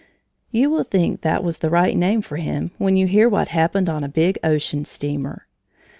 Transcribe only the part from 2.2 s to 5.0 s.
for him, when you hear what happened on a big ocean